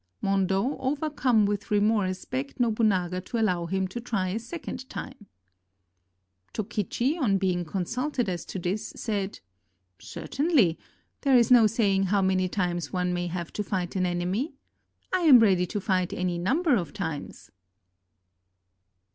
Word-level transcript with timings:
Hondo, 0.23 0.77
overcome 0.79 1.45
with 1.45 1.69
remorse, 1.69 2.25
begged 2.25 2.59
Nobunaga 2.59 3.21
to 3.21 3.37
allow 3.37 3.67
him 3.67 3.87
to 3.89 4.01
try 4.01 4.29
a 4.29 4.39
second 4.39 4.89
time. 4.89 5.27
Tokichi, 6.55 7.19
on 7.19 7.37
being 7.37 7.63
consulted 7.63 8.27
as 8.27 8.43
to 8.45 8.57
this, 8.57 8.93
said: 8.95 9.41
"Cer 9.99 10.25
tainly; 10.25 10.77
there 11.21 11.37
is 11.37 11.51
no 11.51 11.67
saying 11.67 12.05
how 12.05 12.23
many 12.23 12.49
times 12.49 12.91
one 12.91 13.13
may 13.13 13.27
have 13.27 13.53
to 13.53 13.63
fight 13.63 13.95
an 13.95 14.07
enemy. 14.07 14.55
I 15.13 15.19
am 15.19 15.37
ready 15.39 15.67
to 15.67 15.79
fight 15.79 16.13
any 16.13 16.39
number 16.39 16.73
of 16.75 16.93
times." 16.93 17.51